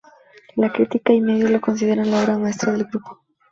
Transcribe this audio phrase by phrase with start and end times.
[0.55, 3.21] La crítica y medios lo consideran la obra maestra del grupo.